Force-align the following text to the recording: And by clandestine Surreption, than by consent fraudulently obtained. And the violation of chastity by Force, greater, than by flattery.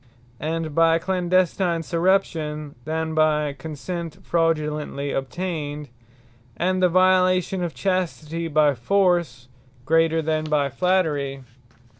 And 0.39 0.73
by 0.73 0.97
clandestine 0.97 1.83
Surreption, 1.83 2.73
than 2.85 3.13
by 3.13 3.53
consent 3.53 4.25
fraudulently 4.25 5.11
obtained. 5.11 5.89
And 6.57 6.81
the 6.81 6.89
violation 6.89 7.63
of 7.63 7.75
chastity 7.75 8.47
by 8.47 8.73
Force, 8.73 9.47
greater, 9.85 10.23
than 10.23 10.45
by 10.45 10.69
flattery. 10.69 11.43